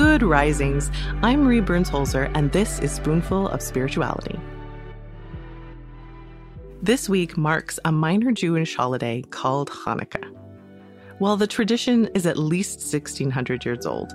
Good 0.00 0.22
risings. 0.22 0.90
I'm 1.22 1.42
Marie 1.44 1.60
Burns 1.60 1.90
Holzer, 1.90 2.32
and 2.34 2.50
this 2.52 2.78
is 2.78 2.90
Spoonful 2.90 3.48
of 3.48 3.60
Spirituality. 3.60 4.40
This 6.80 7.06
week 7.06 7.36
marks 7.36 7.78
a 7.84 7.92
minor 7.92 8.32
Jewish 8.32 8.74
holiday 8.74 9.20
called 9.28 9.68
Hanukkah. 9.68 10.34
While 11.18 11.36
the 11.36 11.46
tradition 11.46 12.08
is 12.14 12.24
at 12.24 12.38
least 12.38 12.78
1600 12.90 13.66
years 13.66 13.84
old, 13.84 14.14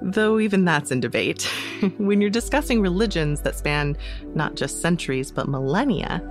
though 0.00 0.38
even 0.38 0.64
that's 0.64 0.92
in 0.92 1.00
debate, 1.00 1.42
when 1.98 2.20
you're 2.20 2.30
discussing 2.30 2.80
religions 2.80 3.40
that 3.40 3.56
span 3.56 3.96
not 4.36 4.54
just 4.54 4.80
centuries 4.80 5.32
but 5.32 5.48
millennia, 5.48 6.22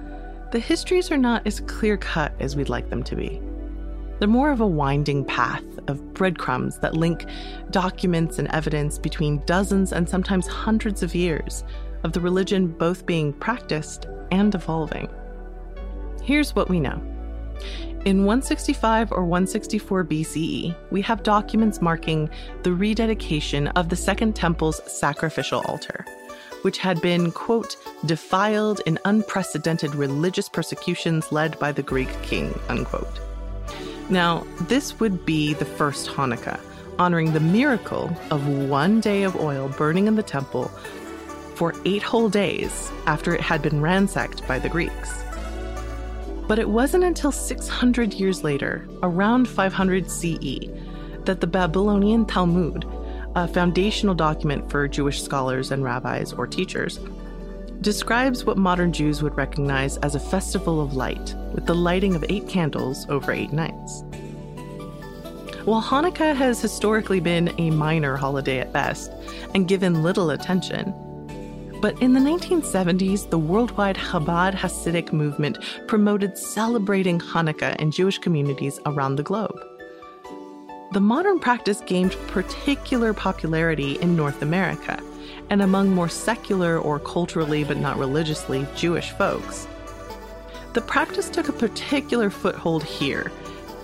the 0.53 0.59
histories 0.59 1.11
are 1.11 1.17
not 1.17 1.45
as 1.45 1.59
clear 1.59 1.97
cut 1.97 2.31
as 2.39 2.55
we'd 2.55 2.69
like 2.69 2.89
them 2.89 3.03
to 3.03 3.17
be. 3.17 3.41
They're 4.19 4.29
more 4.29 4.51
of 4.51 4.61
a 4.61 4.67
winding 4.67 5.25
path 5.25 5.65
of 5.89 6.13
breadcrumbs 6.13 6.79
that 6.79 6.95
link 6.95 7.25
documents 7.71 8.39
and 8.39 8.47
evidence 8.49 8.97
between 8.97 9.43
dozens 9.45 9.91
and 9.91 10.07
sometimes 10.07 10.47
hundreds 10.47 11.03
of 11.03 11.13
years 11.15 11.63
of 12.03 12.13
the 12.13 12.21
religion 12.21 12.67
both 12.67 13.05
being 13.05 13.33
practiced 13.33 14.07
and 14.31 14.55
evolving. 14.55 15.09
Here's 16.23 16.55
what 16.55 16.69
we 16.69 16.79
know. 16.79 17.01
In 18.05 18.23
165 18.23 19.11
or 19.11 19.25
164 19.25 20.05
BCE, 20.05 20.75
we 20.89 21.01
have 21.01 21.21
documents 21.21 21.81
marking 21.81 22.29
the 22.63 22.71
rededication 22.71 23.67
of 23.69 23.89
the 23.89 23.95
Second 23.95 24.37
Temple's 24.37 24.81
sacrificial 24.89 25.61
altar, 25.65 26.05
which 26.61 26.77
had 26.77 27.01
been, 27.01 27.29
quote, 27.31 27.75
defiled 28.05 28.79
in 28.85 28.97
unprecedented 29.03 29.93
religious 29.95 30.47
persecutions 30.47 31.31
led 31.33 31.59
by 31.59 31.73
the 31.73 31.83
Greek 31.83 32.09
king, 32.21 32.57
unquote. 32.69 33.19
Now, 34.09 34.45
this 34.61 34.99
would 34.99 35.23
be 35.25 35.53
the 35.53 35.65
first 35.65 36.07
Hanukkah, 36.07 36.59
honoring 36.97 37.33
the 37.33 37.39
miracle 37.39 38.11
of 38.31 38.47
one 38.47 38.99
day 39.01 39.21
of 39.21 39.35
oil 39.35 39.69
burning 39.69 40.07
in 40.07 40.15
the 40.15 40.23
temple 40.23 40.71
for 41.53 41.75
eight 41.85 42.01
whole 42.01 42.29
days 42.29 42.91
after 43.05 43.35
it 43.35 43.41
had 43.41 43.61
been 43.61 43.81
ransacked 43.81 44.47
by 44.47 44.57
the 44.57 44.69
Greeks. 44.69 45.23
But 46.47 46.57
it 46.57 46.69
wasn't 46.69 47.03
until 47.03 47.31
600 47.31 48.13
years 48.13 48.43
later, 48.43 48.87
around 49.03 49.47
500 49.47 50.09
CE, 50.09 50.69
that 51.25 51.39
the 51.39 51.47
Babylonian 51.47 52.25
Talmud, 52.25 52.85
a 53.35 53.47
foundational 53.47 54.15
document 54.15 54.71
for 54.71 54.87
Jewish 54.87 55.21
scholars 55.21 55.69
and 55.69 55.83
rabbis 55.83 56.33
or 56.33 56.47
teachers, 56.47 56.99
describes 57.81 58.43
what 58.43 58.57
modern 58.57 58.91
Jews 58.91 59.23
would 59.23 59.37
recognize 59.37 59.97
as 59.97 60.15
a 60.15 60.19
festival 60.19 60.81
of 60.81 60.95
light, 60.95 61.33
with 61.53 61.65
the 61.65 61.75
lighting 61.75 62.15
of 62.15 62.25
eight 62.29 62.47
candles 62.47 63.07
over 63.09 63.31
eight 63.31 63.53
nights. 63.53 64.03
While 65.63 65.81
Hanukkah 65.81 66.35
has 66.35 66.61
historically 66.61 67.19
been 67.19 67.53
a 67.57 67.69
minor 67.69 68.17
holiday 68.17 68.59
at 68.59 68.73
best 68.73 69.11
and 69.53 69.67
given 69.67 70.03
little 70.03 70.31
attention, 70.31 70.93
but 71.81 72.01
in 72.01 72.13
the 72.13 72.19
1970s, 72.19 73.29
the 73.29 73.39
worldwide 73.39 73.95
Chabad 73.95 74.53
Hasidic 74.53 75.13
movement 75.13 75.57
promoted 75.87 76.37
celebrating 76.37 77.19
Hanukkah 77.19 77.77
in 77.77 77.91
Jewish 77.91 78.17
communities 78.17 78.79
around 78.85 79.15
the 79.15 79.23
globe. 79.23 79.57
The 80.91 80.99
modern 80.99 81.39
practice 81.39 81.81
gained 81.85 82.17
particular 82.27 83.13
popularity 83.13 83.93
in 84.01 84.17
North 84.17 84.41
America 84.41 85.01
and 85.49 85.61
among 85.61 85.89
more 85.89 86.09
secular 86.09 86.77
or 86.77 86.99
culturally 86.99 87.63
but 87.63 87.77
not 87.77 87.97
religiously 87.97 88.67
Jewish 88.75 89.11
folks. 89.11 89.67
The 90.73 90.81
practice 90.81 91.29
took 91.29 91.49
a 91.49 91.53
particular 91.53 92.29
foothold 92.29 92.83
here, 92.83 93.31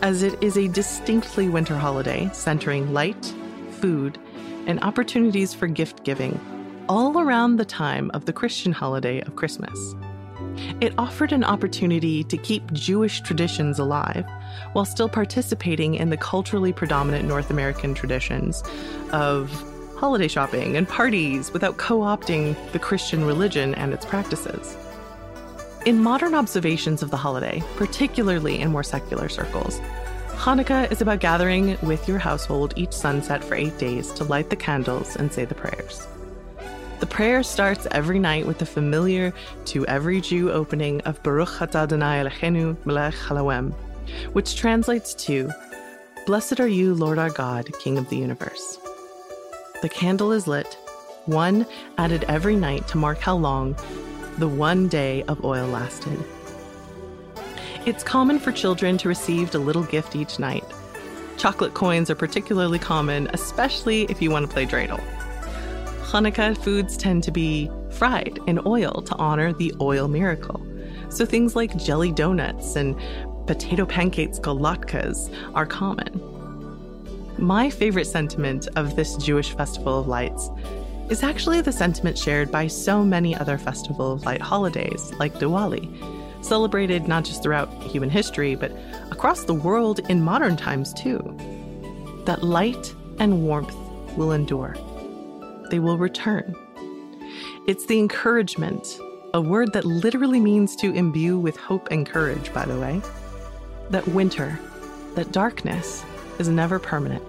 as 0.02 0.22
it 0.22 0.42
is 0.44 0.58
a 0.58 0.68
distinctly 0.68 1.50
winter 1.50 1.78
holiday 1.78 2.30
centering 2.34 2.94
light, 2.94 3.34
food, 3.72 4.20
and 4.68 4.82
opportunities 4.84 5.54
for 5.54 5.68
gift 5.68 6.04
giving, 6.04 6.40
all 6.88 7.20
around 7.20 7.56
the 7.56 7.66
time 7.66 8.12
of 8.14 8.26
the 8.26 8.34
Christian 8.34 8.72
holiday 8.72 9.22
of 9.22 9.36
Christmas. 9.36 9.96
It 10.80 10.94
offered 10.98 11.32
an 11.32 11.44
opportunity 11.44 12.24
to 12.26 12.38
keep 12.38 12.72
Jewish 12.72 13.22
traditions 13.22 13.80
alive 13.80 14.26
while 14.74 14.86
still 14.86 15.10
participating 15.10 15.96
in 15.96 16.10
the 16.10 16.18
culturally 16.18 16.72
predominant 16.72 17.28
North 17.28 17.50
American 17.50 17.94
traditions 17.94 18.64
of 19.12 19.52
holiday 19.98 20.28
shopping 20.28 20.78
and 20.78 20.88
parties 20.88 21.52
without 21.52 21.78
co 21.78 22.00
opting 22.00 22.56
the 22.72 22.80
Christian 22.80 23.26
religion 23.26 23.74
and 23.76 23.94
its 23.94 24.06
practices. 24.06 24.78
In 25.86 26.02
modern 26.02 26.34
observations 26.34 27.04
of 27.04 27.12
the 27.12 27.18
holiday, 27.18 27.64
particularly 27.76 28.60
in 28.60 28.72
more 28.72 28.84
secular 28.84 29.30
circles, 29.30 29.80
Hanukkah 30.36 30.92
is 30.92 31.02
about 31.02 31.20
gathering 31.20 31.78
with 31.82 32.08
your 32.08 32.20
household 32.20 32.74
each 32.76 32.92
sunset 32.92 33.44
for 33.44 33.56
eight 33.56 33.78
days 33.78 34.12
to 34.14 34.24
light 34.24 34.50
the 34.50 34.56
candles 34.56 35.16
and 35.16 35.32
say 35.32 35.46
the 35.46 35.56
prayers. 35.56 36.06
The 37.00 37.06
prayer 37.06 37.44
starts 37.44 37.88
every 37.92 38.20
night 38.20 38.46
with 38.46 38.60
the 38.60 38.66
familiar 38.66 39.34
to 39.66 39.86
every 39.88 40.22
Jew 40.22 40.52
opening 40.52 41.02
of 41.02 41.22
Baruch 41.24 41.50
Atah 41.50 41.84
Adonai 41.84 42.24
Eloheinu 42.24 42.78
melech 42.86 43.14
haolam, 43.14 43.74
which 44.34 44.56
translates 44.56 45.14
to, 45.26 45.52
Blessed 46.26 46.60
are 46.60 46.68
you, 46.68 46.94
Lord 46.94 47.20
our 47.20 47.30
God, 47.30 47.72
King 47.80 47.98
of 47.98 48.10
the 48.10 48.18
universe. 48.18 48.80
The 49.86 49.90
candle 49.90 50.32
is 50.32 50.48
lit, 50.48 50.80
one 51.28 51.68
added 52.00 52.26
every 52.28 52.56
night 52.56 52.88
to 52.88 52.98
mark 52.98 53.20
how 53.20 53.36
long 53.36 53.78
the 54.40 54.48
one 54.48 54.88
day 54.88 55.22
of 55.28 55.46
oil 55.46 55.68
lasted. 55.68 56.18
It's 57.86 58.04
common 58.04 58.40
for 58.40 58.52
children 58.52 58.98
to 58.98 59.08
receive 59.08 59.54
a 59.54 59.60
little 59.60 59.84
gift 59.84 60.16
each 60.16 60.40
night. 60.40 60.64
Chocolate 61.38 61.76
coins 61.76 62.10
are 62.10 62.16
particularly 62.16 62.80
common, 62.80 63.30
especially 63.32 64.06
if 64.06 64.24
you 64.24 64.32
want 64.32 64.48
to 64.48 64.52
play 64.52 64.66
dreidel. 64.66 65.00
Hanukkah 66.02 66.58
foods 66.58 66.98
tend 66.98 67.22
to 67.22 67.32
be 67.32 67.70
fried 67.92 68.40
in 68.48 68.60
oil 68.66 69.04
to 69.04 69.16
honor 69.18 69.54
the 69.54 69.72
oil 69.80 70.08
miracle. 70.08 70.66
So 71.10 71.28
things 71.28 71.56
like 71.56 71.78
jelly 71.78 72.12
donuts 72.12 72.76
and 72.76 73.00
potato 73.46 73.86
pancakes 73.86 74.40
called 74.40 74.66
are 75.54 75.66
common. 75.68 76.35
My 77.38 77.70
favorite 77.70 78.08
sentiment 78.08 78.70
of 78.78 78.96
this 78.96 79.18
Jewish 79.18 79.54
festival 79.54 80.00
of 80.00 80.08
lights 80.08 80.50
is 81.10 81.22
actually 81.22 81.60
the 81.60 81.72
sentiment 81.72 82.18
shared 82.18 82.50
by 82.50 82.68
so 82.68 83.04
many 83.04 83.36
other 83.36 83.58
Festival 83.58 84.14
of 84.14 84.24
Light 84.24 84.42
holidays, 84.42 85.12
like 85.20 85.34
Diwali, 85.34 85.86
celebrated 86.42 87.10
not 87.10 87.26
just 87.26 87.44
throughout 87.44 87.72
human 87.84 88.10
history, 88.10 88.56
but 88.56 88.72
across 89.12 89.44
the 89.44 89.54
world 89.54 90.00
in 90.10 90.24
modern 90.24 90.56
times 90.56 90.94
too. 90.94 91.20
That 92.24 92.42
light 92.42 92.96
and 93.20 93.44
warmth 93.44 93.76
will 94.16 94.32
endure, 94.32 94.78
they 95.70 95.80
will 95.80 95.98
return. 95.98 96.56
It's 97.68 97.86
the 97.86 98.00
encouragement, 98.00 98.98
a 99.34 99.42
word 99.42 99.74
that 99.74 99.84
literally 99.84 100.40
means 100.40 100.74
to 100.78 100.94
imbue 100.94 101.38
with 101.38 101.58
hope 101.58 101.90
and 101.92 102.06
courage, 102.06 102.54
by 102.54 102.66
the 102.66 102.80
way, 102.80 103.02
that 103.90 104.08
winter, 104.08 104.58
that 105.16 105.34
darkness 105.34 106.06
is 106.40 106.48
never 106.48 106.80
permanent, 106.80 107.24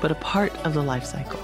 but 0.00 0.10
a 0.10 0.16
part 0.16 0.54
of 0.66 0.74
the 0.74 0.82
life 0.82 1.04
cycle. 1.04 1.40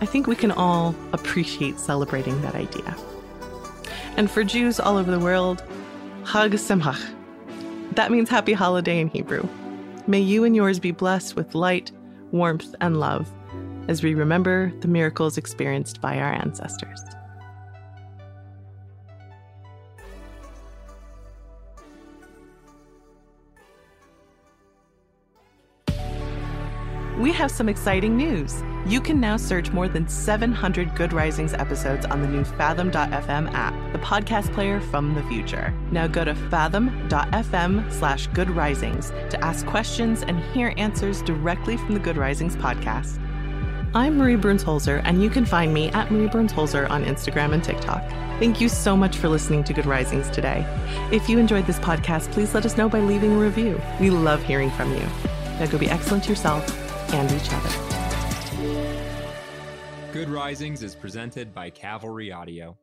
I 0.00 0.06
think 0.06 0.26
we 0.26 0.36
can 0.36 0.50
all 0.50 0.94
appreciate 1.12 1.78
celebrating 1.78 2.40
that 2.42 2.54
idea. 2.54 2.96
And 4.16 4.30
for 4.30 4.44
Jews 4.44 4.78
all 4.78 4.96
over 4.96 5.10
the 5.10 5.20
world, 5.20 5.62
Chag 6.24 6.52
Sameach. 6.52 7.14
That 7.94 8.10
means 8.10 8.28
happy 8.28 8.52
holiday 8.52 9.00
in 9.00 9.08
Hebrew. 9.08 9.48
May 10.06 10.20
you 10.20 10.44
and 10.44 10.54
yours 10.54 10.78
be 10.78 10.90
blessed 10.90 11.36
with 11.36 11.54
light, 11.54 11.92
warmth, 12.30 12.74
and 12.80 12.98
love 12.98 13.30
as 13.88 14.02
we 14.02 14.14
remember 14.14 14.72
the 14.80 14.88
miracles 14.88 15.36
experienced 15.36 16.00
by 16.00 16.18
our 16.18 16.32
ancestors. 16.32 17.00
We 27.18 27.30
have 27.30 27.52
some 27.52 27.68
exciting 27.68 28.16
news. 28.16 28.60
You 28.86 29.00
can 29.00 29.20
now 29.20 29.36
search 29.36 29.70
more 29.70 29.88
than 29.88 30.08
700 30.08 30.96
Good 30.96 31.12
Risings 31.12 31.54
episodes 31.54 32.04
on 32.06 32.22
the 32.22 32.26
new 32.26 32.42
Fathom.fm 32.42 33.52
app, 33.52 33.92
the 33.92 34.00
podcast 34.00 34.52
player 34.52 34.80
from 34.80 35.14
the 35.14 35.22
future. 35.22 35.72
Now 35.92 36.08
go 36.08 36.24
to 36.24 36.34
fathom.fm 36.34 37.92
slash 37.92 38.26
Good 38.28 38.50
Risings 38.50 39.10
to 39.30 39.38
ask 39.44 39.64
questions 39.64 40.22
and 40.22 40.40
hear 40.52 40.74
answers 40.76 41.22
directly 41.22 41.76
from 41.76 41.94
the 41.94 42.00
Good 42.00 42.16
Risings 42.16 42.56
podcast. 42.56 43.20
I'm 43.94 44.18
Marie 44.18 44.34
Burns 44.34 44.64
Holzer, 44.64 45.00
and 45.04 45.22
you 45.22 45.30
can 45.30 45.44
find 45.44 45.72
me 45.72 45.90
at 45.90 46.10
Marie 46.10 46.26
Burns 46.26 46.52
Holzer 46.52 46.90
on 46.90 47.04
Instagram 47.04 47.52
and 47.52 47.62
TikTok. 47.62 48.02
Thank 48.40 48.60
you 48.60 48.68
so 48.68 48.96
much 48.96 49.18
for 49.18 49.28
listening 49.28 49.62
to 49.64 49.72
Good 49.72 49.86
Risings 49.86 50.28
today. 50.30 50.66
If 51.12 51.28
you 51.28 51.38
enjoyed 51.38 51.68
this 51.68 51.78
podcast, 51.78 52.32
please 52.32 52.54
let 52.54 52.66
us 52.66 52.76
know 52.76 52.88
by 52.88 52.98
leaving 52.98 53.34
a 53.34 53.38
review. 53.38 53.80
We 54.00 54.10
love 54.10 54.42
hearing 54.42 54.72
from 54.72 54.92
you. 54.92 55.06
Now 55.60 55.66
go 55.66 55.78
be 55.78 55.88
excellent 55.88 56.24
to 56.24 56.30
yourself 56.30 56.83
and 57.12 57.30
each 57.32 57.52
other. 57.52 57.70
Good 60.12 60.28
Risings 60.28 60.82
is 60.82 60.94
presented 60.94 61.52
by 61.54 61.70
Cavalry 61.70 62.30
Audio. 62.32 62.76